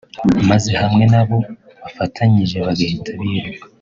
[0.49, 1.37] maze hamwe n’abo
[1.81, 3.63] bafatanyije bagahita biruka